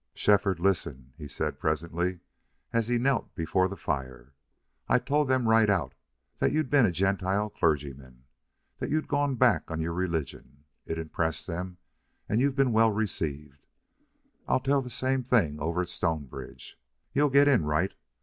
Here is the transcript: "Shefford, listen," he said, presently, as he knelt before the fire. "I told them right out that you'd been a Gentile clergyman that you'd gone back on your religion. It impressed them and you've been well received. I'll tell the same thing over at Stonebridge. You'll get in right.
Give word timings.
"Shefford, 0.15 0.59
listen," 0.59 1.13
he 1.15 1.27
said, 1.27 1.59
presently, 1.59 2.21
as 2.73 2.87
he 2.87 2.97
knelt 2.97 3.35
before 3.35 3.67
the 3.67 3.77
fire. 3.77 4.33
"I 4.89 4.97
told 4.97 5.27
them 5.27 5.47
right 5.47 5.69
out 5.69 5.93
that 6.39 6.51
you'd 6.51 6.71
been 6.71 6.87
a 6.87 6.91
Gentile 6.91 7.51
clergyman 7.51 8.23
that 8.79 8.89
you'd 8.89 9.07
gone 9.07 9.35
back 9.35 9.69
on 9.69 9.79
your 9.79 9.93
religion. 9.93 10.63
It 10.87 10.97
impressed 10.97 11.45
them 11.45 11.77
and 12.27 12.41
you've 12.41 12.55
been 12.55 12.73
well 12.73 12.89
received. 12.91 13.67
I'll 14.47 14.59
tell 14.59 14.81
the 14.81 14.89
same 14.89 15.21
thing 15.21 15.59
over 15.59 15.81
at 15.81 15.89
Stonebridge. 15.89 16.79
You'll 17.13 17.29
get 17.29 17.47
in 17.47 17.63
right. 17.65 17.93